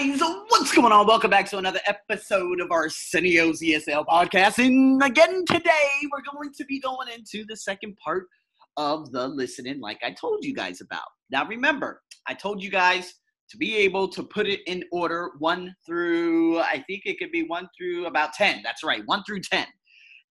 guys, 0.00 0.20
what's 0.48 0.72
going 0.72 0.92
on? 0.92 1.06
Welcome 1.06 1.28
back 1.28 1.46
to 1.50 1.58
another 1.58 1.80
episode 1.86 2.60
of 2.60 2.70
Arsenio's 2.70 3.60
ESL 3.60 4.06
podcast. 4.06 4.64
And 4.64 5.02
again, 5.02 5.44
today 5.44 5.90
we're 6.10 6.22
going 6.32 6.54
to 6.54 6.64
be 6.64 6.80
going 6.80 7.08
into 7.08 7.44
the 7.46 7.56
second 7.56 7.98
part 8.02 8.26
of 8.78 9.12
the 9.12 9.28
listening, 9.28 9.78
like 9.78 9.98
I 10.02 10.12
told 10.12 10.42
you 10.42 10.54
guys 10.54 10.80
about. 10.80 11.04
Now, 11.30 11.44
remember, 11.44 12.00
I 12.26 12.32
told 12.32 12.62
you 12.62 12.70
guys 12.70 13.12
to 13.50 13.58
be 13.58 13.76
able 13.76 14.08
to 14.08 14.22
put 14.22 14.46
it 14.46 14.60
in 14.66 14.84
order 14.90 15.32
one 15.38 15.74
through, 15.84 16.60
I 16.60 16.82
think 16.86 17.02
it 17.04 17.18
could 17.18 17.30
be 17.30 17.42
one 17.42 17.68
through 17.76 18.06
about 18.06 18.32
10. 18.32 18.62
That's 18.64 18.82
right, 18.82 19.02
one 19.04 19.22
through 19.26 19.40
10. 19.52 19.66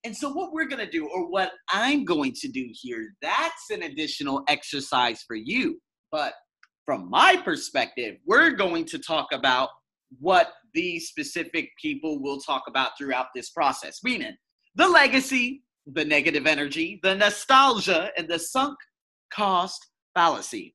And 0.04 0.18
so, 0.18 0.32
what 0.32 0.52
we're 0.52 0.68
going 0.68 0.84
to 0.84 0.90
do, 0.90 1.08
or 1.10 1.30
what 1.30 1.52
I'm 1.70 2.06
going 2.06 2.34
to 2.42 2.48
do 2.48 2.68
here, 2.72 3.14
that's 3.22 3.70
an 3.70 3.84
additional 3.84 4.42
exercise 4.48 5.24
for 5.28 5.36
you. 5.36 5.80
But 6.12 6.34
from 6.90 7.08
my 7.08 7.36
perspective, 7.36 8.18
we're 8.26 8.50
going 8.50 8.84
to 8.84 8.98
talk 8.98 9.28
about 9.32 9.70
what 10.20 10.54
these 10.74 11.08
specific 11.08 11.70
people 11.80 12.20
will 12.20 12.40
talk 12.40 12.64
about 12.68 12.98
throughout 12.98 13.28
this 13.36 13.52
process, 13.52 14.00
meaning 14.04 14.36
the 14.74 14.88
legacy, 14.88 15.62
the 15.86 16.04
negative 16.04 16.48
energy, 16.48 17.00
the 17.04 17.14
nostalgia, 17.14 18.10
and 18.18 18.28
the 18.28 18.40
sunk 18.40 18.76
cost 19.32 19.86
fallacy. 20.16 20.74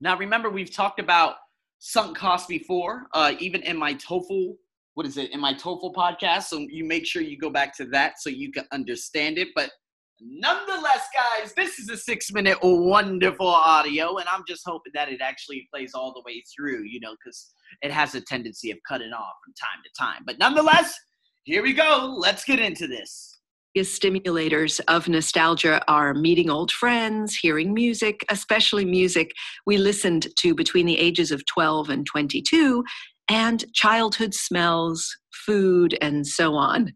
Now, 0.00 0.16
remember, 0.16 0.50
we've 0.50 0.72
talked 0.72 1.00
about 1.00 1.34
sunk 1.80 2.16
cost 2.16 2.48
before, 2.48 3.08
uh, 3.12 3.34
even 3.40 3.60
in 3.62 3.76
my 3.76 3.94
TOEFL, 3.94 4.54
what 4.94 5.04
is 5.04 5.16
it, 5.16 5.32
in 5.32 5.40
my 5.40 5.52
TOEFL 5.52 5.94
podcast. 5.94 6.44
So 6.44 6.58
you 6.70 6.84
make 6.84 7.06
sure 7.06 7.22
you 7.22 7.36
go 7.36 7.50
back 7.50 7.76
to 7.78 7.86
that 7.86 8.20
so 8.20 8.30
you 8.30 8.52
can 8.52 8.66
understand 8.70 9.38
it. 9.38 9.48
But 9.56 9.72
Nonetheless, 10.20 11.08
guys, 11.12 11.52
this 11.54 11.78
is 11.78 11.88
a 11.88 11.96
six 11.96 12.32
minute 12.32 12.58
wonderful 12.62 13.48
audio, 13.48 14.18
and 14.18 14.28
I'm 14.28 14.44
just 14.46 14.62
hoping 14.64 14.92
that 14.94 15.08
it 15.08 15.20
actually 15.20 15.68
plays 15.72 15.92
all 15.94 16.12
the 16.12 16.22
way 16.24 16.42
through, 16.54 16.84
you 16.84 17.00
know, 17.00 17.16
because 17.22 17.52
it 17.82 17.90
has 17.90 18.14
a 18.14 18.20
tendency 18.20 18.70
of 18.70 18.78
cutting 18.88 19.12
off 19.12 19.34
from 19.44 19.54
time 19.54 19.82
to 19.82 19.90
time. 19.98 20.22
But 20.24 20.38
nonetheless, 20.38 20.94
here 21.44 21.62
we 21.62 21.72
go. 21.72 22.14
Let's 22.16 22.44
get 22.44 22.60
into 22.60 22.86
this. 22.86 23.40
Stimulators 23.76 24.80
of 24.86 25.08
nostalgia 25.08 25.82
are 25.88 26.14
meeting 26.14 26.48
old 26.48 26.70
friends, 26.70 27.34
hearing 27.34 27.74
music, 27.74 28.24
especially 28.30 28.84
music 28.84 29.32
we 29.66 29.78
listened 29.78 30.28
to 30.38 30.54
between 30.54 30.86
the 30.86 30.96
ages 30.96 31.32
of 31.32 31.44
12 31.46 31.90
and 31.90 32.06
22, 32.06 32.84
and 33.28 33.64
childhood 33.74 34.32
smells, 34.32 35.16
food, 35.44 35.98
and 36.00 36.24
so 36.24 36.54
on. 36.54 36.92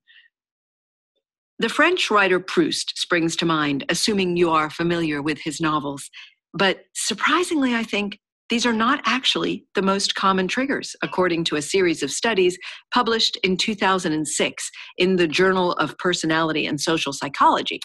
The 1.60 1.68
French 1.68 2.08
writer 2.08 2.38
Proust 2.38 2.96
springs 2.96 3.34
to 3.36 3.44
mind, 3.44 3.84
assuming 3.88 4.36
you 4.36 4.50
are 4.50 4.70
familiar 4.70 5.20
with 5.20 5.40
his 5.40 5.60
novels. 5.60 6.08
But 6.54 6.82
surprisingly, 6.94 7.74
I 7.74 7.82
think 7.82 8.20
these 8.48 8.64
are 8.64 8.72
not 8.72 9.00
actually 9.04 9.64
the 9.74 9.82
most 9.82 10.14
common 10.14 10.46
triggers, 10.46 10.94
according 11.02 11.42
to 11.44 11.56
a 11.56 11.62
series 11.62 12.04
of 12.04 12.12
studies 12.12 12.56
published 12.94 13.36
in 13.42 13.56
2006 13.56 14.70
in 14.98 15.16
the 15.16 15.26
Journal 15.26 15.72
of 15.72 15.98
Personality 15.98 16.64
and 16.64 16.80
Social 16.80 17.12
Psychology. 17.12 17.80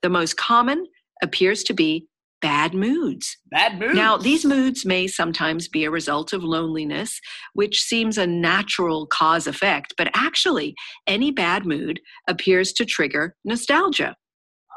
The 0.00 0.08
most 0.08 0.38
common 0.38 0.86
appears 1.22 1.62
to 1.64 1.74
be 1.74 2.06
bad 2.40 2.74
moods. 2.74 3.36
Bad 3.50 3.78
moods. 3.78 3.94
Now, 3.94 4.16
these 4.16 4.44
moods 4.44 4.84
may 4.84 5.06
sometimes 5.06 5.68
be 5.68 5.84
a 5.84 5.90
result 5.90 6.32
of 6.32 6.42
loneliness, 6.44 7.20
which 7.54 7.82
seems 7.82 8.18
a 8.18 8.26
natural 8.26 9.06
cause 9.06 9.46
effect, 9.46 9.94
but 9.96 10.10
actually, 10.14 10.74
any 11.06 11.30
bad 11.30 11.66
mood 11.66 12.00
appears 12.28 12.72
to 12.74 12.84
trigger 12.84 13.34
nostalgia. 13.44 14.14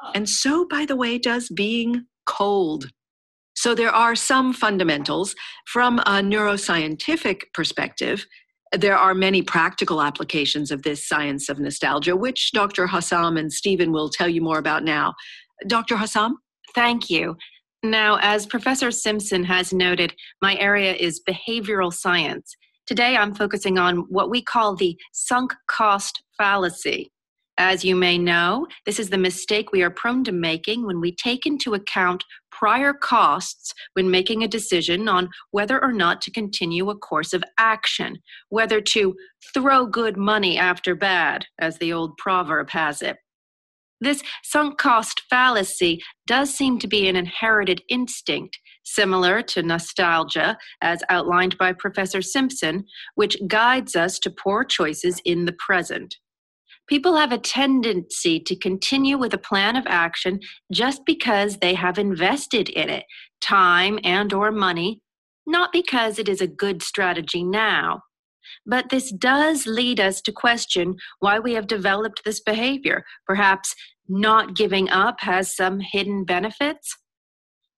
Ah. 0.04 0.12
And 0.16 0.30
so, 0.30 0.66
by 0.70 0.86
the 0.86 0.96
way, 0.96 1.18
does 1.18 1.50
being 1.50 2.06
cold. 2.26 2.90
So, 3.56 3.76
there 3.76 3.92
are 3.92 4.16
some 4.16 4.54
fundamentals 4.54 5.36
from 5.68 6.00
a 6.00 6.22
neuroscientific 6.22 7.42
perspective. 7.54 8.26
There 8.74 8.98
are 8.98 9.14
many 9.14 9.42
practical 9.42 10.02
applications 10.02 10.72
of 10.72 10.84
this 10.84 11.06
science 11.06 11.50
of 11.50 11.60
nostalgia, 11.60 12.16
which 12.16 12.52
Dr. 12.54 12.88
Hassam 12.88 13.36
and 13.36 13.52
Stephen 13.52 13.92
will 13.92 14.10
tell 14.10 14.30
you 14.30 14.42
more 14.42 14.60
about 14.60 14.84
now. 14.84 15.14
Dr. 15.68 15.98
Hassam? 15.98 16.38
Thank 16.74 17.10
you. 17.10 17.36
Now, 17.84 18.20
as 18.22 18.46
Professor 18.46 18.92
Simpson 18.92 19.44
has 19.44 19.74
noted, 19.74 20.14
my 20.42 20.56
area 20.58 20.94
is 20.94 21.22
behavioral 21.28 21.92
science. 21.92 22.56
Today 22.86 23.18
I'm 23.18 23.34
focusing 23.34 23.78
on 23.78 24.06
what 24.10 24.30
we 24.30 24.42
call 24.42 24.76
the 24.76 24.98
sunk 25.14 25.54
cost 25.68 26.22
fallacy. 26.38 27.12
As 27.58 27.84
you 27.84 27.96
may 27.96 28.18
know, 28.18 28.66
this 28.86 29.00
is 29.00 29.10
the 29.10 29.18
mistake 29.18 29.72
we 29.72 29.84
are 29.84 29.90
prone 29.90 30.24
to 30.24 30.32
making 30.32 30.86
when 30.86 31.00
we 31.00 31.14
take 31.16 31.46
into 31.46 31.74
account 31.74 32.24
prior 32.52 32.94
costs 32.94 33.74
when 33.94 34.10
making 34.10 34.44
a 34.44 34.48
decision 34.48 35.08
on 35.08 35.30
whether 35.52 35.84
or 35.84 35.92
not 35.92 36.22
to 36.22 36.32
continue 36.32 36.90
a 36.90 36.98
course 36.98 37.34
of 37.34 37.44
action, 37.58 38.18
whether 38.50 38.82
to 38.82 39.16
throw 39.54 39.86
good 39.86 40.18
money 40.18 40.58
after 40.58 40.96
bad, 40.96 41.46
as 41.60 41.78
the 41.78 41.94
old 41.94 42.18
proverb 42.18 42.70
has 42.70 43.02
it. 43.02 43.18
This 44.02 44.24
sunk 44.44 44.80
cost 44.80 45.22
fallacy 45.30 46.02
does 46.26 46.54
seem 46.54 46.80
to 46.80 46.88
be 46.88 47.08
an 47.08 47.16
inherited 47.16 47.84
instinct, 47.88 48.58
similar 48.84 49.44
to 49.44 49.62
nostalgia, 49.62 50.58
as 50.82 51.04
outlined 51.10 51.56
by 51.60 51.74
Professor 51.74 52.22
Simpson, 52.22 52.84
which 53.14 53.38
guides 53.48 53.96
us 53.96 54.18
to 54.20 54.32
poor 54.32 54.64
choices 54.64 55.22
in 55.24 55.46
the 55.46 55.54
present. 55.54 56.16
People 56.88 57.16
have 57.16 57.32
a 57.32 57.38
tendency 57.38 58.40
to 58.40 58.56
continue 58.56 59.18
with 59.18 59.34
a 59.36 59.38
plan 59.38 59.76
of 59.76 59.86
action 59.88 60.40
just 60.74 61.06
because 61.06 61.58
they 61.58 61.76
have 61.76 62.00
invested 62.00 62.70
in 62.70 62.90
it, 62.90 63.06
time 63.40 64.00
and 64.04 64.34
or 64.34 64.52
money, 64.52 65.00
not 65.46 65.72
because 65.72 66.18
it 66.18 66.28
is 66.28 66.42
a 66.42 66.48
good 66.48 66.82
strategy 66.82 67.44
now. 67.44 68.02
But 68.66 68.90
this 68.90 69.12
does 69.12 69.66
lead 69.66 70.00
us 70.00 70.22
to 70.22 70.32
question 70.32 70.96
why 71.20 71.40
we 71.40 71.54
have 71.54 71.68
developed 71.68 72.24
this 72.24 72.40
behavior. 72.40 73.04
Perhaps 73.26 73.74
not 74.08 74.56
giving 74.56 74.90
up 74.90 75.22
has 75.22 75.56
some 75.56 75.80
hidden 75.80 76.26
benefits. 76.26 76.96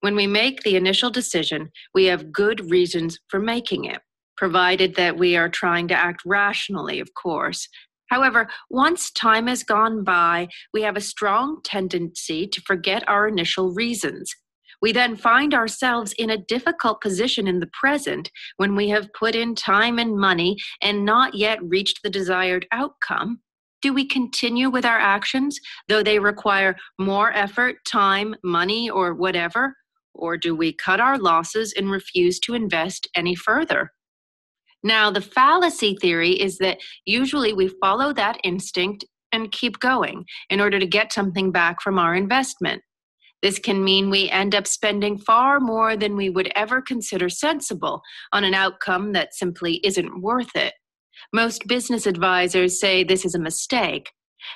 When 0.02 0.16
we 0.16 0.28
make 0.28 0.64
the 0.64 0.76
initial 0.76 1.10
decision, 1.10 1.70
we 1.94 2.06
have 2.06 2.32
good 2.32 2.70
reasons 2.70 3.20
for 3.30 3.40
making 3.40 3.86
it, 3.86 4.02
provided 4.36 4.96
that 4.96 5.18
we 5.18 5.38
are 5.38 5.48
trying 5.48 5.88
to 5.88 5.96
act 5.96 6.22
rationally, 6.26 7.00
of 7.00 7.14
course. 7.14 7.70
However, 8.10 8.50
once 8.70 9.12
time 9.12 9.48
has 9.48 9.64
gone 9.64 10.04
by, 10.04 10.50
we 10.74 10.82
have 10.82 10.98
a 10.98 11.02
strong 11.02 11.62
tendency 11.64 12.48
to 12.48 12.62
forget 12.62 13.08
our 13.08 13.28
initial 13.28 13.74
reasons. 13.74 14.36
We 14.84 14.92
then 14.92 15.16
find 15.16 15.54
ourselves 15.54 16.12
in 16.20 16.30
a 16.30 16.38
difficult 16.38 17.00
position 17.00 17.48
in 17.48 17.62
the 17.62 17.70
present 17.72 18.30
when 18.58 18.76
we 18.76 18.90
have 18.90 19.14
put 19.14 19.34
in 19.34 19.56
time 19.56 19.98
and 19.98 20.18
money 20.18 20.58
and 20.82 21.06
not 21.06 21.36
yet 21.36 21.64
reached 21.64 22.02
the 22.04 22.10
desired 22.10 22.68
outcome. 22.74 23.40
Do 23.82 23.94
we 23.94 24.06
continue 24.06 24.70
with 24.70 24.84
our 24.84 25.00
actions, 25.00 25.58
though 25.88 26.04
they 26.04 26.20
require 26.20 26.76
more 27.00 27.32
effort, 27.32 27.78
time, 27.90 28.36
money, 28.44 28.90
or 28.90 29.14
whatever? 29.14 29.74
Or 30.14 30.36
do 30.36 30.54
we 30.54 30.74
cut 30.74 31.00
our 31.00 31.18
losses 31.18 31.74
and 31.78 31.90
refuse 31.90 32.38
to 32.42 32.54
invest 32.54 33.08
any 33.16 33.36
further? 33.36 33.90
Now, 34.84 35.10
the 35.10 35.22
fallacy 35.22 35.96
theory 36.02 36.32
is 36.32 36.58
that 36.58 36.80
usually 37.06 37.54
we 37.54 37.70
follow 37.80 38.12
that 38.16 38.38
instinct 38.44 39.06
and 39.32 39.50
keep 39.50 39.80
going 39.80 40.26
in 40.50 40.60
order 40.60 40.78
to 40.78 40.86
get 40.86 41.14
something 41.14 41.54
back 41.54 41.82
from 41.82 41.98
our 41.98 42.16
investment. 42.16 42.82
This 43.44 43.60
can 43.60 43.84
mean 43.84 44.10
we 44.10 44.30
end 44.30 44.56
up 44.56 44.66
spending 44.66 45.20
far 45.20 45.60
more 45.60 45.98
than 45.98 46.16
we 46.16 46.30
would 46.30 46.50
ever 46.56 46.82
consider 46.82 47.28
sensible 47.28 48.02
on 48.32 48.46
an 48.46 48.54
outcome 48.54 49.12
that 49.12 49.36
simply 49.36 49.82
isn't 49.84 50.22
worth 50.22 50.56
it. 50.56 50.74
Most 51.34 51.68
business 51.68 52.08
advisors 52.08 52.80
say 52.80 53.04
this 53.04 53.26
is 53.26 53.36
a 53.36 53.40
mistake. 53.40 54.10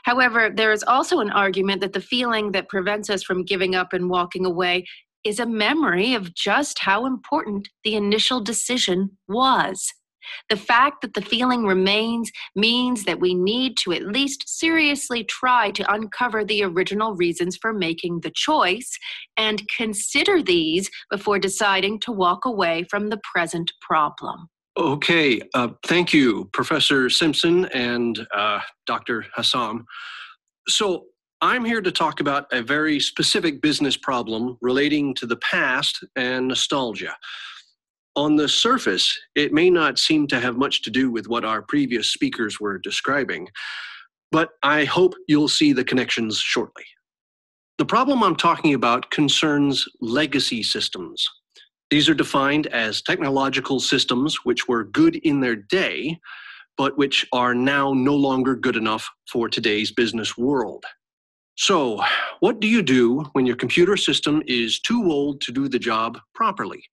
However, 0.03 0.49
there 0.49 0.71
is 0.71 0.83
also 0.83 1.19
an 1.19 1.29
argument 1.29 1.81
that 1.81 1.91
the 1.91 2.01
feeling 2.01 2.53
that 2.53 2.69
prevents 2.69 3.09
us 3.09 3.23
from 3.23 3.43
giving 3.43 3.75
up 3.75 3.91
and 3.91 4.09
walking 4.09 4.45
away 4.45 4.85
is 5.25 5.39
a 5.39 5.45
memory 5.45 6.13
of 6.13 6.33
just 6.33 6.79
how 6.79 7.05
important 7.05 7.67
the 7.83 7.95
initial 7.95 8.39
decision 8.39 9.17
was. 9.27 9.93
The 10.49 10.57
fact 10.57 11.01
that 11.01 11.13
the 11.13 11.21
feeling 11.21 11.65
remains 11.65 12.31
means 12.55 13.03
that 13.03 13.19
we 13.19 13.33
need 13.33 13.77
to 13.77 13.93
at 13.93 14.03
least 14.03 14.47
seriously 14.47 15.23
try 15.23 15.71
to 15.71 15.93
uncover 15.93 16.43
the 16.43 16.63
original 16.63 17.15
reasons 17.15 17.57
for 17.57 17.73
making 17.73 18.21
the 18.21 18.31
choice 18.33 18.97
and 19.37 19.67
consider 19.69 20.41
these 20.41 20.89
before 21.09 21.39
deciding 21.39 21.99
to 22.01 22.11
walk 22.11 22.45
away 22.45 22.85
from 22.89 23.09
the 23.09 23.19
present 23.33 23.71
problem. 23.81 24.47
Okay, 24.77 25.41
uh, 25.55 25.69
thank 25.85 26.13
you, 26.13 26.49
Professor 26.53 27.09
Simpson 27.09 27.65
and 27.65 28.27
uh, 28.33 28.59
Dr. 28.85 29.25
Hassam. 29.35 29.85
So, 30.67 31.05
I'm 31.39 31.63
here 31.63 31.81
to 31.81 31.91
talk 31.91 32.19
about 32.19 32.47
a 32.51 32.63
very 32.63 32.99
specific 32.99 33.61
business 33.61 33.95
problem 33.95 34.57
relating 34.59 35.13
to 35.15 35.27
the 35.27 35.35
past 35.35 36.03
and 36.15 36.47
nostalgia. 36.47 37.15
On 38.17 38.35
the 38.35 38.49
surface, 38.49 39.15
it 39.35 39.53
may 39.53 39.69
not 39.69 39.99
seem 39.99 40.25
to 40.29 40.39
have 40.39 40.57
much 40.57 40.81
to 40.81 40.89
do 40.89 41.11
with 41.11 41.27
what 41.27 41.45
our 41.45 41.61
previous 41.61 42.09
speakers 42.09 42.59
were 42.59 42.79
describing, 42.79 43.47
but 44.31 44.49
I 44.63 44.85
hope 44.85 45.13
you'll 45.27 45.47
see 45.47 45.71
the 45.71 45.83
connections 45.83 46.39
shortly. 46.39 46.83
The 47.77 47.85
problem 47.85 48.23
I'm 48.23 48.35
talking 48.35 48.73
about 48.73 49.11
concerns 49.11 49.85
legacy 50.01 50.63
systems. 50.63 51.29
These 51.91 52.09
are 52.09 52.15
defined 52.15 52.65
as 52.67 53.03
technological 53.03 53.79
systems 53.79 54.39
which 54.43 54.67
were 54.67 54.85
good 54.85 55.17
in 55.17 55.39
their 55.39 55.55
day, 55.55 56.19
but 56.75 56.97
which 56.97 57.23
are 57.33 57.53
now 57.53 57.93
no 57.93 58.15
longer 58.15 58.55
good 58.55 58.77
enough 58.77 59.07
for 59.31 59.47
today's 59.47 59.91
business 59.91 60.35
world. 60.35 60.83
So, 61.53 62.01
what 62.39 62.59
do 62.61 62.67
you 62.67 62.81
do 62.81 63.25
when 63.33 63.45
your 63.45 63.55
computer 63.57 63.95
system 63.95 64.41
is 64.47 64.79
too 64.79 65.03
old 65.11 65.39
to 65.41 65.51
do 65.51 65.67
the 65.67 65.77
job 65.77 66.17
properly? 66.33 66.83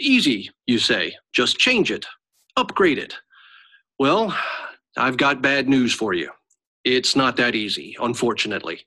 Easy, 0.00 0.50
you 0.66 0.78
say. 0.78 1.16
Just 1.32 1.58
change 1.58 1.90
it, 1.90 2.06
upgrade 2.56 2.98
it. 2.98 3.14
Well, 3.98 4.36
I've 4.96 5.16
got 5.16 5.42
bad 5.42 5.68
news 5.68 5.92
for 5.92 6.14
you. 6.14 6.30
It's 6.84 7.16
not 7.16 7.36
that 7.36 7.54
easy, 7.54 7.96
unfortunately. 8.00 8.80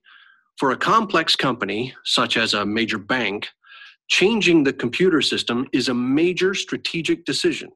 For 0.57 0.71
a 0.71 0.77
complex 0.77 1.35
company, 1.35 1.93
such 2.05 2.37
as 2.37 2.53
a 2.53 2.65
major 2.65 2.97
bank, 2.97 3.49
changing 4.09 4.63
the 4.63 4.73
computer 4.73 5.21
system 5.21 5.67
is 5.73 5.89
a 5.89 5.93
major 5.93 6.53
strategic 6.53 7.25
decision. 7.25 7.69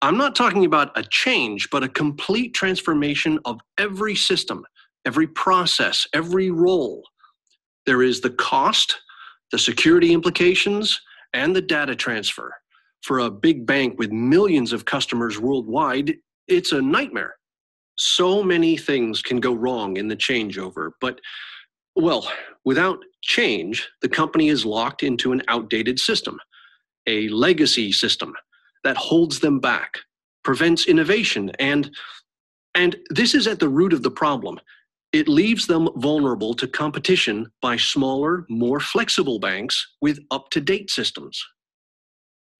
I'm 0.00 0.16
not 0.16 0.34
talking 0.34 0.64
about 0.64 0.96
a 0.98 1.04
change, 1.04 1.68
but 1.70 1.84
a 1.84 1.88
complete 1.88 2.54
transformation 2.54 3.38
of 3.44 3.60
every 3.78 4.16
system, 4.16 4.64
every 5.06 5.26
process, 5.26 6.06
every 6.12 6.50
role. 6.50 7.02
There 7.86 8.02
is 8.02 8.20
the 8.20 8.30
cost, 8.30 9.00
the 9.52 9.58
security 9.58 10.12
implications, 10.12 11.00
and 11.32 11.54
the 11.54 11.62
data 11.62 11.94
transfer. 11.94 12.54
For 13.02 13.20
a 13.20 13.30
big 13.30 13.66
bank 13.66 13.98
with 13.98 14.12
millions 14.12 14.72
of 14.72 14.84
customers 14.84 15.38
worldwide, 15.38 16.14
it's 16.46 16.72
a 16.72 16.80
nightmare. 16.80 17.34
So 17.98 18.42
many 18.42 18.76
things 18.76 19.22
can 19.22 19.40
go 19.40 19.54
wrong 19.54 19.96
in 19.96 20.08
the 20.08 20.16
changeover, 20.16 20.90
but 21.00 21.20
well, 21.94 22.30
without 22.64 22.98
change, 23.22 23.88
the 24.00 24.08
company 24.08 24.48
is 24.48 24.64
locked 24.64 25.02
into 25.02 25.32
an 25.32 25.42
outdated 25.48 25.98
system, 25.98 26.38
a 27.06 27.28
legacy 27.28 27.92
system 27.92 28.34
that 28.84 28.96
holds 28.96 29.40
them 29.40 29.60
back, 29.60 29.98
prevents 30.42 30.86
innovation, 30.86 31.50
and 31.58 31.90
and 32.74 32.96
this 33.10 33.34
is 33.34 33.46
at 33.46 33.58
the 33.58 33.68
root 33.68 33.92
of 33.92 34.02
the 34.02 34.10
problem. 34.10 34.58
It 35.12 35.28
leaves 35.28 35.66
them 35.66 35.88
vulnerable 35.96 36.54
to 36.54 36.66
competition 36.66 37.52
by 37.60 37.76
smaller, 37.76 38.46
more 38.48 38.80
flexible 38.80 39.38
banks 39.38 39.94
with 40.00 40.18
up 40.30 40.48
to 40.50 40.60
date 40.60 40.90
systems. 40.90 41.44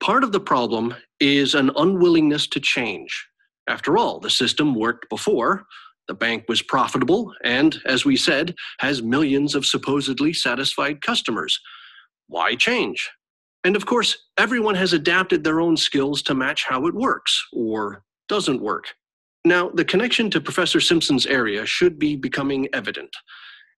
Part 0.02 0.22
of 0.22 0.32
the 0.32 0.40
problem 0.40 0.94
is 1.18 1.54
an 1.54 1.70
unwillingness 1.76 2.46
to 2.48 2.60
change. 2.60 3.26
After 3.68 3.96
all, 3.96 4.20
the 4.20 4.28
system 4.28 4.74
worked 4.74 5.08
before, 5.08 5.64
the 6.08 6.14
bank 6.14 6.44
was 6.48 6.60
profitable, 6.60 7.32
and, 7.44 7.80
as 7.86 8.04
we 8.04 8.16
said, 8.16 8.54
has 8.80 9.02
millions 9.02 9.54
of 9.54 9.64
supposedly 9.64 10.32
satisfied 10.32 11.00
customers. 11.00 11.58
Why 12.26 12.54
change? 12.54 13.08
And 13.64 13.76
of 13.76 13.86
course, 13.86 14.18
everyone 14.36 14.74
has 14.74 14.92
adapted 14.92 15.44
their 15.44 15.60
own 15.60 15.76
skills 15.76 16.20
to 16.22 16.34
match 16.34 16.64
how 16.64 16.86
it 16.86 16.94
works 16.94 17.40
or 17.52 18.02
doesn't 18.28 18.60
work. 18.60 18.86
Now, 19.44 19.70
the 19.70 19.84
connection 19.84 20.30
to 20.30 20.40
Professor 20.40 20.80
Simpson's 20.80 21.26
area 21.26 21.66
should 21.66 21.98
be 21.98 22.16
becoming 22.16 22.68
evident. 22.72 23.14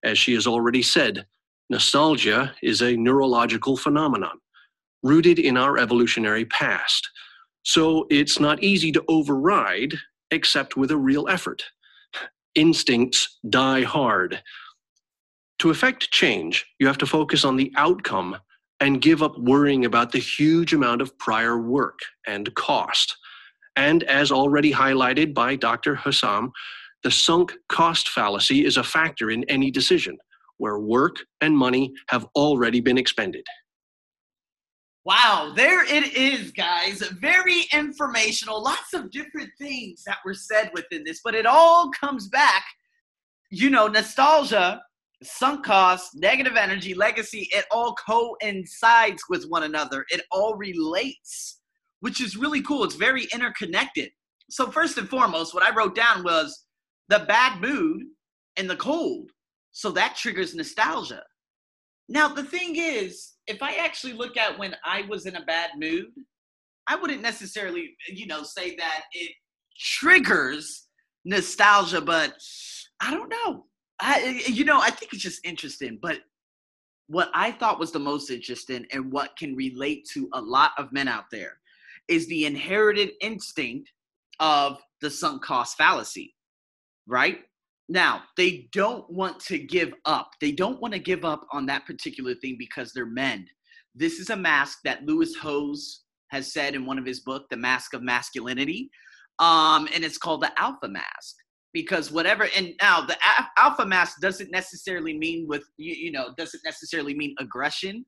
As 0.03 0.17
she 0.17 0.33
has 0.33 0.45
already 0.45 0.83
said, 0.83 1.25
nostalgia 1.69 2.53
is 2.61 2.81
a 2.81 2.95
neurological 2.95 3.75
phenomenon 3.75 4.39
rooted 5.01 5.39
in 5.39 5.57
our 5.57 5.77
evolutionary 5.77 6.45
past. 6.45 7.09
So 7.63 8.05
it's 8.11 8.39
not 8.39 8.63
easy 8.63 8.91
to 8.91 9.03
override 9.07 9.93
except 10.29 10.77
with 10.77 10.91
a 10.91 10.97
real 10.97 11.27
effort. 11.27 11.63
Instincts 12.53 13.39
die 13.49 13.83
hard. 13.83 14.41
To 15.59 15.69
effect 15.71 16.11
change, 16.11 16.65
you 16.79 16.87
have 16.87 16.97
to 16.99 17.05
focus 17.05 17.43
on 17.43 17.55
the 17.55 17.73
outcome 17.75 18.37
and 18.79 19.01
give 19.01 19.23
up 19.23 19.37
worrying 19.39 19.85
about 19.85 20.11
the 20.11 20.19
huge 20.19 20.73
amount 20.73 21.01
of 21.01 21.17
prior 21.17 21.57
work 21.57 21.99
and 22.27 22.53
cost. 22.55 23.15
And 23.75 24.03
as 24.03 24.31
already 24.31 24.71
highlighted 24.71 25.33
by 25.33 25.55
Dr. 25.55 25.95
Hassam, 25.95 26.51
the 27.03 27.11
sunk 27.11 27.53
cost 27.69 28.09
fallacy 28.09 28.65
is 28.65 28.77
a 28.77 28.83
factor 28.83 29.29
in 29.29 29.43
any 29.45 29.69
decision 29.69 30.17
where 30.57 30.79
work 30.79 31.17
and 31.41 31.55
money 31.55 31.93
have 32.07 32.25
already 32.35 32.79
been 32.79 32.97
expended. 32.97 33.45
Wow, 35.03 35.53
there 35.55 35.83
it 35.85 36.15
is, 36.17 36.51
guys. 36.51 36.99
Very 37.19 37.65
informational. 37.71 38.63
Lots 38.63 38.93
of 38.93 39.11
different 39.11 39.51
things 39.59 40.03
that 40.05 40.17
were 40.25 40.33
said 40.33 40.71
within 40.73 41.03
this, 41.03 41.21
but 41.23 41.35
it 41.35 41.45
all 41.45 41.91
comes 41.91 42.27
back, 42.27 42.63
you 43.51 43.69
know, 43.69 43.87
nostalgia, 43.87 44.81
sunk 45.21 45.63
cost, 45.63 46.15
negative 46.15 46.55
energy, 46.55 46.93
legacy, 46.93 47.47
it 47.51 47.65
all 47.71 47.95
coincides 47.95 49.23
with 49.29 49.45
one 49.45 49.63
another. 49.63 50.05
It 50.09 50.21
all 50.31 50.55
relates 50.55 51.59
which 52.05 52.21
is 52.21 52.37
really 52.37 52.61
cool. 52.61 52.83
It's 52.83 52.93
very 52.93 53.27
interconnected. 53.33 54.11
So, 54.51 54.69
first 54.69 54.95
and 54.99 55.09
foremost, 55.09 55.55
what 55.55 55.63
I 55.63 55.75
wrote 55.75 55.95
down 55.95 56.23
was 56.23 56.65
the 57.09 57.25
bad 57.27 57.59
mood 57.59 58.03
and 58.57 58.69
the 58.69 58.75
cold. 58.75 59.31
So 59.71 59.89
that 59.93 60.15
triggers 60.15 60.53
nostalgia. 60.53 61.23
Now, 62.07 62.27
the 62.27 62.43
thing 62.43 62.75
is, 62.75 63.33
if 63.47 63.63
I 63.63 63.77
actually 63.77 64.13
look 64.13 64.37
at 64.37 64.59
when 64.59 64.75
I 64.85 65.01
was 65.09 65.25
in 65.25 65.35
a 65.35 65.45
bad 65.45 65.71
mood, 65.79 66.05
I 66.85 66.95
wouldn't 66.95 67.23
necessarily, 67.23 67.97
you 68.07 68.27
know, 68.27 68.43
say 68.43 68.75
that 68.75 69.05
it 69.13 69.31
triggers 69.75 70.85
nostalgia, 71.25 72.01
but 72.01 72.35
I 73.01 73.09
don't 73.09 73.29
know. 73.29 73.65
I, 73.99 74.43
you 74.45 74.63
know, 74.63 74.79
I 74.79 74.91
think 74.91 75.11
it's 75.11 75.23
just 75.23 75.43
interesting. 75.43 75.97
But 75.99 76.19
what 77.07 77.31
I 77.33 77.51
thought 77.51 77.79
was 77.79 77.91
the 77.91 77.97
most 77.97 78.29
interesting 78.29 78.85
and 78.91 79.11
what 79.11 79.35
can 79.37 79.55
relate 79.55 80.07
to 80.13 80.29
a 80.33 80.39
lot 80.39 80.73
of 80.77 80.93
men 80.93 81.07
out 81.07 81.25
there 81.31 81.57
is 82.07 82.27
the 82.27 82.45
inherited 82.45 83.11
instinct 83.21 83.91
of 84.39 84.79
the 85.01 85.09
sunk 85.09 85.43
cost 85.43 85.77
fallacy, 85.77 86.35
right? 87.07 87.39
Now, 87.87 88.23
they 88.35 88.67
don't 88.71 89.09
want 89.11 89.39
to 89.41 89.59
give 89.59 89.93
up. 90.05 90.31
They 90.41 90.51
don't 90.51 90.81
want 90.81 90.93
to 90.93 90.99
give 90.99 91.23
up 91.23 91.45
on 91.51 91.65
that 91.67 91.85
particular 91.85 92.33
thing 92.35 92.55
because 92.57 92.91
they're 92.91 93.05
men. 93.05 93.45
This 93.93 94.19
is 94.19 94.29
a 94.29 94.35
mask 94.35 94.79
that 94.83 95.05
Lewis 95.05 95.35
Howes 95.39 96.01
has 96.29 96.51
said 96.51 96.75
in 96.75 96.85
one 96.85 96.97
of 96.97 97.05
his 97.05 97.19
books, 97.19 97.45
The 97.49 97.57
Mask 97.57 97.93
of 97.93 98.01
Masculinity. 98.01 98.89
Um, 99.39 99.87
and 99.93 100.03
it's 100.03 100.17
called 100.17 100.41
the 100.41 100.59
alpha 100.59 100.87
mask 100.87 101.35
because 101.73 102.09
whatever 102.09 102.47
and 102.55 102.73
now 102.81 103.01
the 103.01 103.17
alpha 103.57 103.85
mask 103.85 104.21
doesn't 104.21 104.49
necessarily 104.49 105.15
mean 105.17 105.45
with 105.45 105.63
you, 105.75 105.93
you 105.93 106.11
know 106.11 106.29
doesn't 106.37 106.63
necessarily 106.63 107.13
mean 107.13 107.35
aggression 107.37 108.05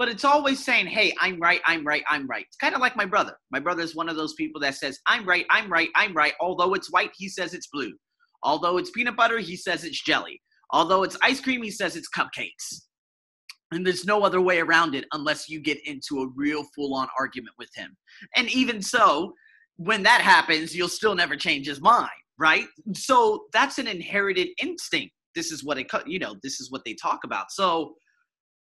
but 0.00 0.08
it's 0.08 0.24
always 0.24 0.64
saying, 0.64 0.86
hey, 0.86 1.14
I'm 1.20 1.38
right, 1.38 1.60
I'm 1.66 1.86
right, 1.86 2.02
I'm 2.08 2.26
right. 2.26 2.46
It's 2.48 2.56
kind 2.56 2.74
of 2.74 2.80
like 2.80 2.96
my 2.96 3.04
brother. 3.04 3.36
My 3.50 3.60
brother 3.60 3.82
is 3.82 3.94
one 3.94 4.08
of 4.08 4.16
those 4.16 4.32
people 4.32 4.58
that 4.62 4.74
says, 4.74 4.98
I'm 5.06 5.26
right, 5.26 5.44
I'm 5.50 5.70
right, 5.70 5.90
I'm 5.94 6.14
right. 6.14 6.32
Although 6.40 6.72
it's 6.72 6.90
white, 6.90 7.10
he 7.18 7.28
says 7.28 7.52
it's 7.52 7.66
blue. 7.70 7.92
Although 8.42 8.78
it's 8.78 8.90
peanut 8.92 9.14
butter, 9.14 9.38
he 9.40 9.56
says 9.56 9.84
it's 9.84 10.02
jelly. 10.02 10.40
Although 10.72 11.02
it's 11.02 11.18
ice 11.22 11.38
cream, 11.38 11.62
he 11.62 11.70
says 11.70 11.96
it's 11.96 12.08
cupcakes. 12.08 12.80
And 13.72 13.86
there's 13.86 14.06
no 14.06 14.22
other 14.22 14.40
way 14.40 14.58
around 14.58 14.94
it 14.94 15.04
unless 15.12 15.50
you 15.50 15.60
get 15.60 15.78
into 15.86 16.22
a 16.22 16.28
real 16.34 16.64
full 16.74 16.94
on 16.94 17.08
argument 17.18 17.56
with 17.58 17.68
him. 17.74 17.94
And 18.36 18.48
even 18.48 18.80
so, 18.80 19.34
when 19.76 20.02
that 20.04 20.22
happens, 20.22 20.74
you'll 20.74 20.88
still 20.88 21.14
never 21.14 21.36
change 21.36 21.66
his 21.66 21.82
mind, 21.82 22.08
right? 22.38 22.64
So 22.94 23.42
that's 23.52 23.78
an 23.78 23.86
inherited 23.86 24.48
instinct. 24.62 25.12
This 25.34 25.52
is 25.52 25.62
what 25.62 25.78
it, 25.78 25.88
you 26.06 26.18
know, 26.18 26.36
this 26.42 26.58
is 26.58 26.70
what 26.70 26.86
they 26.86 26.94
talk 26.94 27.20
about. 27.22 27.50
So, 27.50 27.96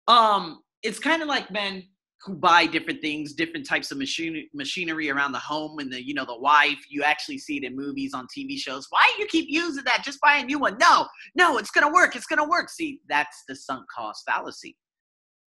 um, 0.08 0.60
it's 0.86 1.00
kind 1.00 1.22
of 1.22 1.28
like 1.28 1.50
men 1.52 1.84
who 2.24 2.34
buy 2.36 2.66
different 2.66 3.02
things, 3.02 3.34
different 3.34 3.68
types 3.68 3.92
of 3.92 3.98
machine, 3.98 4.48
machinery 4.54 5.10
around 5.12 5.32
the 5.32 5.40
home 5.40 5.80
and 5.80 5.92
the, 5.92 6.04
you 6.04 6.14
know, 6.14 6.26
the 6.26 6.38
wife, 6.38 6.80
you 6.90 7.04
actually 7.04 7.38
see 7.38 7.58
it 7.58 7.64
in 7.64 7.76
movies, 7.76 8.14
on 8.14 8.28
TV 8.36 8.58
shows. 8.58 8.88
Why 8.90 9.14
you 9.20 9.26
keep 9.28 9.46
using 9.48 9.84
that? 9.84 10.04
Just 10.04 10.20
buy 10.22 10.38
a 10.38 10.44
new 10.44 10.58
one. 10.58 10.78
No, 10.80 11.08
no, 11.36 11.58
it's 11.58 11.70
going 11.70 11.86
to 11.86 11.94
work. 11.94 12.16
It's 12.16 12.26
going 12.26 12.42
to 12.42 12.50
work. 12.50 12.70
See, 12.70 13.00
that's 13.08 13.44
the 13.48 13.56
sunk 13.56 13.86
cost 13.96 14.24
fallacy. 14.26 14.76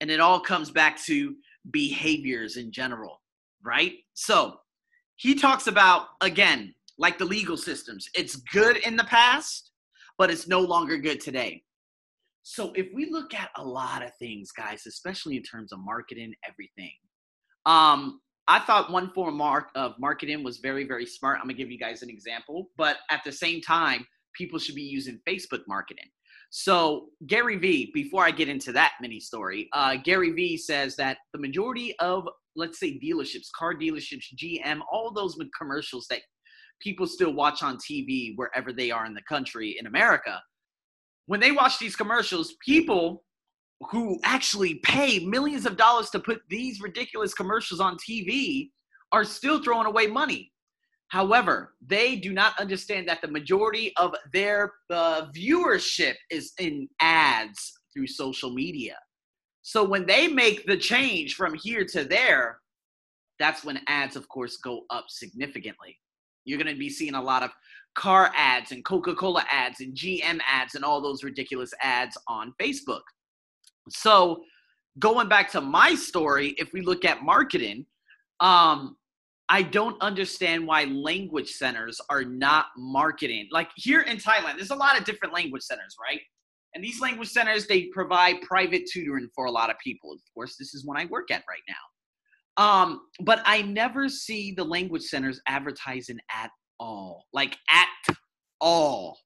And 0.00 0.10
it 0.10 0.20
all 0.20 0.38
comes 0.38 0.70
back 0.70 1.02
to 1.06 1.34
behaviors 1.72 2.56
in 2.56 2.70
general, 2.70 3.22
right? 3.64 3.94
So 4.14 4.58
he 5.16 5.34
talks 5.34 5.66
about, 5.66 6.06
again, 6.20 6.74
like 6.96 7.18
the 7.18 7.24
legal 7.24 7.56
systems, 7.56 8.08
it's 8.14 8.36
good 8.36 8.76
in 8.78 8.96
the 8.96 9.04
past, 9.04 9.72
but 10.16 10.30
it's 10.30 10.46
no 10.46 10.60
longer 10.60 10.96
good 10.96 11.20
today. 11.20 11.62
So 12.42 12.72
if 12.74 12.88
we 12.94 13.10
look 13.10 13.34
at 13.34 13.50
a 13.56 13.64
lot 13.64 14.02
of 14.02 14.10
things, 14.18 14.50
guys, 14.52 14.86
especially 14.86 15.36
in 15.36 15.42
terms 15.42 15.72
of 15.72 15.80
marketing, 15.80 16.34
everything, 16.48 16.92
um, 17.66 18.20
I 18.46 18.60
thought 18.60 18.90
one 18.90 19.10
form 19.12 19.28
of, 19.28 19.34
mark, 19.34 19.68
of 19.74 19.94
marketing 19.98 20.42
was 20.42 20.58
very, 20.58 20.84
very 20.84 21.04
smart. 21.04 21.36
I'm 21.36 21.44
gonna 21.44 21.54
give 21.54 21.70
you 21.70 21.78
guys 21.78 22.02
an 22.02 22.08
example, 22.08 22.70
but 22.78 22.96
at 23.10 23.22
the 23.24 23.32
same 23.32 23.60
time, 23.60 24.06
people 24.34 24.58
should 24.58 24.74
be 24.74 24.82
using 24.82 25.20
Facebook 25.28 25.62
marketing. 25.68 26.08
So 26.50 27.08
Gary 27.26 27.56
Vee, 27.56 27.90
before 27.92 28.24
I 28.24 28.30
get 28.30 28.48
into 28.48 28.72
that 28.72 28.92
mini 29.00 29.20
story, 29.20 29.68
uh, 29.74 29.96
Gary 29.96 30.30
Vee 30.30 30.56
says 30.56 30.96
that 30.96 31.18
the 31.34 31.38
majority 31.38 31.94
of, 31.98 32.26
let's 32.56 32.80
say, 32.80 32.98
dealerships, 32.98 33.48
car 33.54 33.74
dealerships, 33.74 34.24
GM, 34.34 34.80
all 34.90 35.12
those 35.12 35.36
commercials 35.58 36.06
that 36.08 36.20
people 36.80 37.06
still 37.06 37.34
watch 37.34 37.62
on 37.62 37.76
TV 37.76 38.32
wherever 38.36 38.72
they 38.72 38.90
are 38.90 39.04
in 39.04 39.12
the 39.12 39.22
country 39.28 39.76
in 39.78 39.86
America 39.86 40.40
when 41.28 41.40
they 41.40 41.52
watch 41.52 41.78
these 41.78 41.94
commercials, 41.94 42.54
people 42.64 43.22
who 43.90 44.18
actually 44.24 44.76
pay 44.76 45.18
millions 45.18 45.66
of 45.66 45.76
dollars 45.76 46.08
to 46.10 46.18
put 46.18 46.40
these 46.48 46.80
ridiculous 46.80 47.34
commercials 47.34 47.80
on 47.80 47.98
TV 47.98 48.70
are 49.12 49.24
still 49.24 49.62
throwing 49.62 49.86
away 49.86 50.06
money. 50.06 50.50
However, 51.08 51.74
they 51.86 52.16
do 52.16 52.32
not 52.32 52.58
understand 52.58 53.06
that 53.08 53.20
the 53.20 53.28
majority 53.28 53.92
of 53.98 54.14
their 54.32 54.72
uh, 54.90 55.26
viewership 55.36 56.14
is 56.30 56.52
in 56.58 56.88
ads 57.00 57.74
through 57.92 58.06
social 58.06 58.50
media. 58.50 58.96
So 59.60 59.84
when 59.84 60.06
they 60.06 60.28
make 60.28 60.64
the 60.64 60.78
change 60.78 61.34
from 61.34 61.54
here 61.62 61.84
to 61.92 62.04
there, 62.04 62.58
that's 63.38 63.64
when 63.64 63.80
ads, 63.86 64.16
of 64.16 64.26
course, 64.30 64.56
go 64.56 64.84
up 64.88 65.04
significantly. 65.08 65.94
You're 66.48 66.58
going 66.58 66.72
to 66.72 66.78
be 66.78 66.90
seeing 66.90 67.14
a 67.14 67.22
lot 67.22 67.42
of 67.42 67.50
car 67.94 68.30
ads 68.34 68.72
and 68.72 68.84
Coca 68.84 69.14
Cola 69.14 69.44
ads 69.50 69.80
and 69.80 69.94
GM 69.94 70.40
ads 70.46 70.74
and 70.74 70.84
all 70.84 71.00
those 71.00 71.24
ridiculous 71.24 71.72
ads 71.82 72.16
on 72.26 72.54
Facebook. 72.60 73.02
So, 73.90 74.42
going 74.98 75.28
back 75.28 75.50
to 75.52 75.60
my 75.60 75.94
story, 75.94 76.54
if 76.58 76.72
we 76.72 76.80
look 76.80 77.04
at 77.04 77.22
marketing, 77.22 77.86
um, 78.40 78.96
I 79.48 79.62
don't 79.62 80.00
understand 80.02 80.66
why 80.66 80.84
language 80.84 81.50
centers 81.50 82.00
are 82.10 82.24
not 82.24 82.66
marketing. 82.76 83.48
Like 83.50 83.70
here 83.76 84.02
in 84.02 84.18
Thailand, 84.18 84.56
there's 84.56 84.70
a 84.70 84.76
lot 84.76 84.98
of 84.98 85.04
different 85.04 85.32
language 85.32 85.62
centers, 85.62 85.96
right? 86.02 86.20
And 86.74 86.84
these 86.84 87.00
language 87.00 87.30
centers, 87.30 87.66
they 87.66 87.84
provide 87.86 88.42
private 88.42 88.82
tutoring 88.92 89.28
for 89.34 89.46
a 89.46 89.50
lot 89.50 89.70
of 89.70 89.76
people. 89.82 90.12
Of 90.12 90.20
course, 90.34 90.56
this 90.56 90.74
is 90.74 90.84
one 90.84 90.98
I 90.98 91.06
work 91.06 91.30
at 91.30 91.44
right 91.48 91.62
now. 91.68 91.74
Um, 92.58 93.02
but 93.20 93.40
I 93.46 93.62
never 93.62 94.08
see 94.08 94.52
the 94.52 94.64
language 94.64 95.02
centers 95.02 95.40
advertising 95.46 96.18
at 96.30 96.50
all. 96.78 97.24
Like 97.32 97.56
at 97.70 98.16
all. 98.60 99.18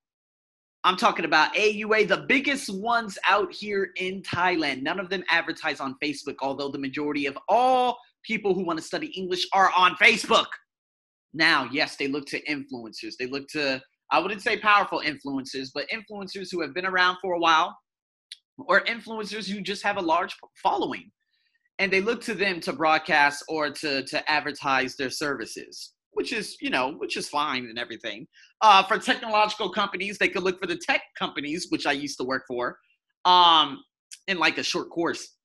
I'm 0.84 0.96
talking 0.96 1.24
about 1.24 1.54
AUA, 1.54 2.08
the 2.08 2.24
biggest 2.28 2.68
ones 2.68 3.16
out 3.26 3.52
here 3.52 3.90
in 3.96 4.20
Thailand. 4.22 4.82
None 4.82 4.98
of 4.98 5.08
them 5.08 5.22
advertise 5.30 5.80
on 5.80 5.96
Facebook, 6.02 6.36
although 6.40 6.70
the 6.70 6.78
majority 6.78 7.26
of 7.26 7.38
all 7.48 7.98
people 8.24 8.52
who 8.52 8.64
want 8.64 8.78
to 8.78 8.84
study 8.84 9.06
English 9.16 9.46
are 9.52 9.70
on 9.76 9.94
Facebook. 9.94 10.46
Now, 11.34 11.68
yes, 11.72 11.96
they 11.96 12.08
look 12.08 12.26
to 12.26 12.42
influencers. 12.42 13.14
They 13.18 13.26
look 13.26 13.46
to, 13.48 13.80
I 14.10 14.18
wouldn't 14.18 14.42
say 14.42 14.58
powerful 14.58 15.02
influencers, 15.04 15.68
but 15.72 15.86
influencers 15.88 16.48
who 16.50 16.60
have 16.60 16.74
been 16.74 16.84
around 16.84 17.16
for 17.22 17.34
a 17.34 17.38
while 17.38 17.76
or 18.58 18.80
influencers 18.82 19.48
who 19.48 19.60
just 19.60 19.84
have 19.84 19.96
a 19.96 20.02
large 20.02 20.34
following. 20.62 21.10
And 21.82 21.92
they 21.92 22.00
look 22.00 22.22
to 22.22 22.34
them 22.34 22.60
to 22.60 22.72
broadcast 22.72 23.42
or 23.48 23.68
to, 23.68 24.04
to 24.04 24.30
advertise 24.30 24.94
their 24.94 25.10
services 25.10 25.94
which 26.12 26.32
is 26.32 26.56
you 26.60 26.70
know 26.70 26.92
which 26.98 27.16
is 27.16 27.28
fine 27.28 27.64
and 27.64 27.78
everything. 27.78 28.26
Uh, 28.60 28.82
for 28.82 28.98
technological 28.98 29.70
companies 29.70 30.18
they 30.18 30.28
could 30.28 30.42
look 30.42 30.60
for 30.60 30.66
the 30.66 30.76
tech 30.76 31.02
companies 31.18 31.66
which 31.70 31.86
i 31.86 31.92
used 31.92 32.18
to 32.18 32.24
work 32.24 32.44
for 32.46 32.78
um, 33.24 33.82
in 34.28 34.38
like 34.38 34.58
a 34.58 34.62
short 34.62 34.90
course. 34.90 35.36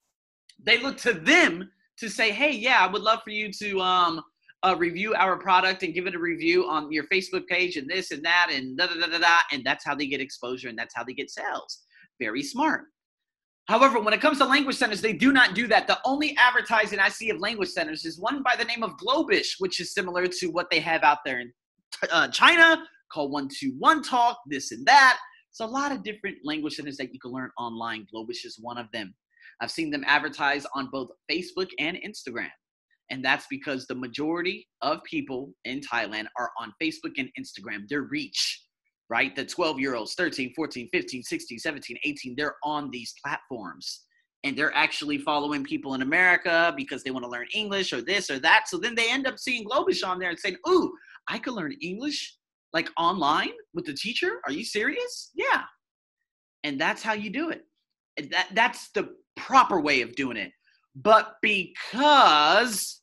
They 0.63 0.77
look 0.79 0.97
to 0.97 1.13
them 1.13 1.69
to 1.99 2.09
say 2.09 2.31
hey 2.31 2.51
yeah 2.51 2.85
i 2.85 2.91
would 2.91 3.01
love 3.01 3.21
for 3.23 3.31
you 3.31 3.51
to 3.53 3.79
um, 3.79 4.21
uh, 4.63 4.75
review 4.77 5.13
our 5.15 5.37
product 5.37 5.83
and 5.83 5.93
give 5.93 6.05
it 6.05 6.15
a 6.15 6.19
review 6.19 6.67
on 6.69 6.91
your 6.91 7.05
facebook 7.05 7.47
page 7.47 7.77
and 7.77 7.89
this 7.89 8.11
and 8.11 8.23
that 8.25 8.49
and 8.51 8.77
da 8.77 8.87
da 8.87 8.95
da 8.95 9.07
da 9.07 9.19
da 9.19 9.37
and 9.51 9.63
that's 9.63 9.85
how 9.85 9.95
they 9.95 10.07
get 10.07 10.21
exposure 10.21 10.67
and 10.69 10.77
that's 10.77 10.93
how 10.95 11.03
they 11.03 11.13
get 11.13 11.29
sales. 11.29 11.83
Very 12.19 12.43
smart 12.43 12.85
However, 13.67 13.99
when 13.99 14.13
it 14.13 14.21
comes 14.21 14.37
to 14.37 14.45
language 14.45 14.77
centers, 14.77 15.01
they 15.01 15.11
do 15.11 15.33
not 15.33 15.53
do 15.53 15.67
that. 15.67 15.87
The 15.87 15.99
only 16.05 16.35
advertising 16.37 16.99
I 16.99 17.09
see 17.09 17.29
of 17.29 17.39
language 17.39 17.69
centers 17.69 18.05
is 18.05 18.17
one 18.17 18.41
by 18.41 18.55
the 18.55 18.63
name 18.63 18.81
of 18.81 18.91
Globish, 18.97 19.55
which 19.59 19.81
is 19.81 19.93
similar 19.93 20.25
to 20.25 20.47
what 20.47 20.69
they 20.71 20.79
have 20.79 21.03
out 21.03 21.19
there 21.25 21.39
in 21.39 21.51
uh, 22.11 22.29
China 22.29 22.81
called 23.11 23.31
One 23.31 23.49
Two 23.49 23.73
One 23.77 24.01
Talk, 24.01 24.39
this 24.47 24.71
and 24.71 24.85
that. 24.85 25.19
So 25.51 25.65
a 25.65 25.67
lot 25.67 25.91
of 25.91 26.03
different 26.03 26.37
language 26.45 26.75
centers 26.75 26.97
that 26.97 27.13
you 27.13 27.19
can 27.19 27.31
learn 27.31 27.49
online. 27.57 28.07
Globish 28.13 28.45
is 28.45 28.57
one 28.61 28.77
of 28.77 28.85
them. 28.93 29.13
I've 29.59 29.71
seen 29.71 29.89
them 29.89 30.03
advertise 30.05 30.65
on 30.75 30.89
both 30.91 31.09
Facebook 31.29 31.69
and 31.79 31.97
Instagram. 32.05 32.51
And 33.09 33.23
that's 33.23 33.47
because 33.49 33.87
the 33.87 33.95
majority 33.95 34.67
of 34.81 34.99
people 35.03 35.53
in 35.65 35.81
Thailand 35.81 36.25
are 36.37 36.51
on 36.59 36.73
Facebook 36.81 37.13
and 37.17 37.29
Instagram. 37.39 37.87
Their 37.89 38.03
reach 38.03 38.61
right? 39.09 39.35
The 39.35 39.45
12 39.45 39.79
year 39.79 39.95
olds, 39.95 40.13
13, 40.15 40.53
14, 40.55 40.89
15, 40.91 41.23
16, 41.23 41.59
17, 41.59 41.97
18, 42.03 42.35
they're 42.37 42.55
on 42.63 42.89
these 42.91 43.13
platforms 43.23 44.03
and 44.43 44.57
they're 44.57 44.75
actually 44.75 45.17
following 45.17 45.63
people 45.63 45.93
in 45.93 46.01
America 46.01 46.73
because 46.77 47.03
they 47.03 47.11
want 47.11 47.25
to 47.25 47.29
learn 47.29 47.47
English 47.53 47.91
or 47.93 48.01
this 48.01 48.29
or 48.29 48.39
that. 48.39 48.67
So 48.67 48.77
then 48.77 48.95
they 48.95 49.11
end 49.11 49.27
up 49.27 49.39
seeing 49.39 49.65
Globish 49.65 50.07
on 50.07 50.19
there 50.19 50.29
and 50.29 50.39
saying, 50.39 50.57
Ooh, 50.67 50.93
I 51.27 51.39
could 51.39 51.53
learn 51.53 51.73
English 51.81 52.37
like 52.73 52.89
online 52.97 53.51
with 53.73 53.85
the 53.85 53.93
teacher. 53.93 54.39
Are 54.45 54.51
you 54.51 54.63
serious? 54.63 55.31
Yeah. 55.33 55.63
And 56.63 56.79
that's 56.79 57.01
how 57.01 57.13
you 57.13 57.29
do 57.29 57.49
it. 57.49 57.63
That, 58.31 58.47
that's 58.53 58.89
the 58.91 59.09
proper 59.35 59.79
way 59.79 60.01
of 60.01 60.15
doing 60.15 60.37
it. 60.37 60.51
But 60.95 61.35
because 61.41 63.01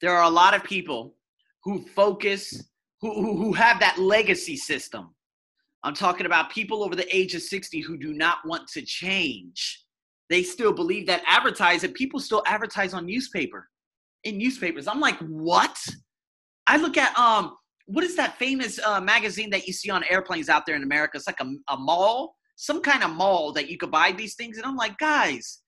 there 0.00 0.14
are 0.14 0.24
a 0.24 0.30
lot 0.30 0.54
of 0.54 0.62
people 0.62 1.14
who 1.64 1.84
focus, 1.94 2.62
who, 3.00 3.14
who, 3.14 3.36
who 3.36 3.52
have 3.54 3.80
that 3.80 3.98
legacy 3.98 4.56
system, 4.56 5.14
I'm 5.82 5.94
talking 5.94 6.26
about 6.26 6.50
people 6.50 6.82
over 6.82 6.96
the 6.96 7.16
age 7.16 7.34
of 7.34 7.42
60 7.42 7.80
who 7.80 7.96
do 7.96 8.12
not 8.12 8.38
want 8.44 8.68
to 8.68 8.82
change. 8.82 9.84
They 10.28 10.42
still 10.42 10.72
believe 10.72 11.06
that 11.06 11.22
advertising, 11.26 11.92
people 11.92 12.18
still 12.18 12.42
advertise 12.46 12.92
on 12.92 13.06
newspaper, 13.06 13.68
in 14.24 14.38
newspapers. 14.38 14.88
I'm 14.88 15.00
like, 15.00 15.18
what? 15.18 15.78
I 16.66 16.76
look 16.78 16.96
at 16.96 17.16
um, 17.16 17.56
what 17.86 18.02
is 18.04 18.16
that 18.16 18.36
famous 18.38 18.80
uh, 18.80 19.00
magazine 19.00 19.50
that 19.50 19.66
you 19.66 19.72
see 19.72 19.90
on 19.90 20.02
airplanes 20.10 20.48
out 20.48 20.66
there 20.66 20.74
in 20.74 20.82
America? 20.82 21.16
It's 21.16 21.28
like 21.28 21.40
a, 21.40 21.46
a 21.72 21.76
mall, 21.76 22.34
some 22.56 22.82
kind 22.82 23.04
of 23.04 23.10
mall 23.10 23.52
that 23.52 23.70
you 23.70 23.78
could 23.78 23.92
buy 23.92 24.12
these 24.12 24.34
things. 24.34 24.56
And 24.56 24.66
I'm 24.66 24.76
like, 24.76 24.98
guys, 24.98 25.60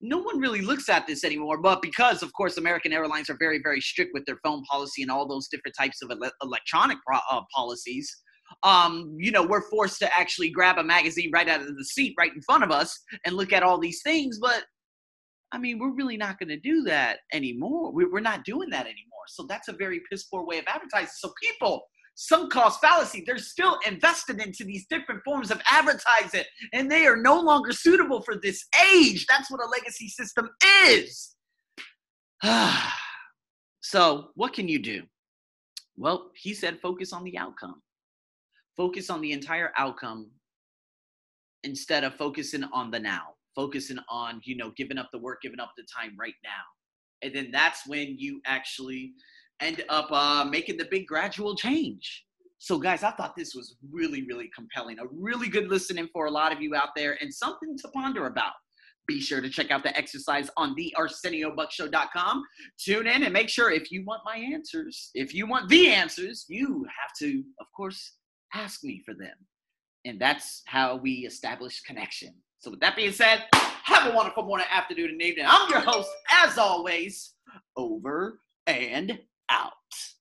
no 0.00 0.18
one 0.18 0.38
really 0.38 0.62
looks 0.62 0.88
at 0.88 1.06
this 1.06 1.24
anymore. 1.24 1.58
But 1.58 1.82
because, 1.82 2.22
of 2.22 2.32
course, 2.32 2.56
American 2.56 2.92
Airlines 2.92 3.28
are 3.28 3.36
very, 3.38 3.60
very 3.62 3.80
strict 3.80 4.12
with 4.14 4.24
their 4.24 4.38
phone 4.42 4.62
policy 4.64 5.02
and 5.02 5.10
all 5.10 5.28
those 5.28 5.48
different 5.48 5.74
types 5.78 6.02
of 6.02 6.10
ele- 6.10 6.32
electronic 6.42 6.98
pro- 7.06 7.18
uh, 7.30 7.42
policies, 7.54 8.14
um, 8.62 9.14
you 9.18 9.30
know, 9.30 9.44
we're 9.46 9.68
forced 9.68 9.98
to 10.00 10.16
actually 10.16 10.50
grab 10.50 10.78
a 10.78 10.84
magazine 10.84 11.30
right 11.32 11.48
out 11.48 11.60
of 11.60 11.76
the 11.76 11.84
seat 11.84 12.14
right 12.18 12.34
in 12.34 12.42
front 12.42 12.64
of 12.64 12.70
us 12.70 12.98
and 13.24 13.36
look 13.36 13.52
at 13.52 13.62
all 13.62 13.78
these 13.78 14.02
things. 14.02 14.38
But 14.40 14.64
I 15.52 15.58
mean, 15.58 15.78
we're 15.78 15.94
really 15.94 16.16
not 16.16 16.38
going 16.38 16.48
to 16.48 16.58
do 16.58 16.82
that 16.82 17.18
anymore. 17.32 17.92
We're 17.92 18.20
not 18.20 18.44
doing 18.44 18.70
that 18.70 18.86
anymore. 18.86 19.24
So 19.28 19.46
that's 19.48 19.68
a 19.68 19.72
very 19.72 20.00
piss 20.10 20.24
poor 20.24 20.44
way 20.44 20.58
of 20.58 20.64
advertising. 20.66 21.12
So 21.16 21.32
people, 21.42 21.86
sunk 22.14 22.50
cost 22.50 22.80
fallacy, 22.80 23.22
they're 23.26 23.38
still 23.38 23.78
invested 23.86 24.40
into 24.40 24.64
these 24.64 24.86
different 24.88 25.22
forms 25.24 25.50
of 25.50 25.60
advertising 25.70 26.44
and 26.72 26.90
they 26.90 27.06
are 27.06 27.16
no 27.16 27.40
longer 27.40 27.72
suitable 27.72 28.22
for 28.22 28.36
this 28.36 28.64
age. 28.92 29.26
That's 29.26 29.50
what 29.50 29.60
a 29.62 29.68
legacy 29.68 30.08
system 30.08 30.48
is. 30.86 31.36
so, 33.80 34.28
what 34.34 34.52
can 34.52 34.66
you 34.66 34.78
do? 34.78 35.02
Well, 35.96 36.30
he 36.34 36.54
said 36.54 36.80
focus 36.80 37.12
on 37.12 37.24
the 37.24 37.38
outcome 37.38 37.82
focus 38.76 39.10
on 39.10 39.20
the 39.20 39.32
entire 39.32 39.72
outcome 39.78 40.30
instead 41.64 42.04
of 42.04 42.14
focusing 42.14 42.64
on 42.72 42.90
the 42.90 43.00
now 43.00 43.36
focusing 43.56 43.98
on 44.08 44.40
you 44.44 44.54
know 44.54 44.70
giving 44.76 44.98
up 44.98 45.08
the 45.12 45.18
work 45.18 45.40
giving 45.42 45.58
up 45.58 45.72
the 45.76 45.84
time 45.92 46.14
right 46.16 46.34
now. 46.44 46.62
And 47.22 47.34
then 47.34 47.50
that's 47.50 47.88
when 47.88 48.16
you 48.18 48.40
actually 48.46 49.14
end 49.60 49.82
up 49.88 50.12
uh, 50.12 50.44
making 50.44 50.76
the 50.76 50.86
big 50.90 51.06
gradual 51.06 51.56
change. 51.56 52.24
So 52.58 52.78
guys 52.78 53.02
i 53.02 53.10
thought 53.10 53.34
this 53.36 53.54
was 53.54 53.76
really 53.90 54.22
really 54.28 54.50
compelling 54.54 54.98
a 54.98 55.06
really 55.10 55.48
good 55.48 55.68
listening 55.68 56.08
for 56.12 56.26
a 56.26 56.30
lot 56.30 56.52
of 56.52 56.60
you 56.60 56.74
out 56.74 56.90
there 56.94 57.16
and 57.20 57.32
something 57.32 57.76
to 57.78 57.88
ponder 57.88 58.26
about. 58.26 58.52
Be 59.08 59.20
sure 59.20 59.40
to 59.40 59.48
check 59.48 59.70
out 59.70 59.84
the 59.84 59.96
exercise 59.96 60.50
on 60.56 60.74
the 60.74 60.92
arseniobuckshow.com. 60.98 62.42
Tune 62.76 63.06
in 63.06 63.22
and 63.22 63.32
make 63.32 63.48
sure 63.48 63.70
if 63.70 63.92
you 63.92 64.04
want 64.04 64.22
my 64.24 64.36
answers, 64.36 65.10
if 65.14 65.32
you 65.32 65.46
want 65.46 65.68
the 65.68 65.90
answers, 65.90 66.44
you 66.48 66.84
have 66.86 67.12
to, 67.20 67.44
of 67.60 67.66
course, 67.76 68.14
ask 68.56 68.82
me 68.82 69.02
for 69.04 69.14
them. 69.14 69.34
And 70.04 70.20
that's 70.20 70.62
how 70.66 70.96
we 70.96 71.26
establish 71.26 71.82
connection. 71.82 72.34
So, 72.58 72.70
with 72.70 72.80
that 72.80 72.96
being 72.96 73.12
said, 73.12 73.44
have 73.52 74.12
a 74.12 74.16
wonderful 74.16 74.44
morning, 74.44 74.66
afternoon, 74.70 75.10
and 75.10 75.22
evening. 75.22 75.46
I'm 75.48 75.70
your 75.70 75.80
host, 75.80 76.08
as 76.32 76.58
always, 76.58 77.34
over 77.76 78.40
and 78.66 79.18
out. 79.50 79.72